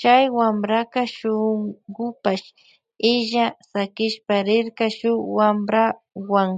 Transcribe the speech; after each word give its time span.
Chay 0.00 0.24
wampraka 0.36 1.00
shungupash 1.16 2.46
illa 3.12 3.44
sakishpa 3.70 4.34
rirka 4.46 4.84
shuk 4.98 5.20
wamprawuan. 5.36 6.50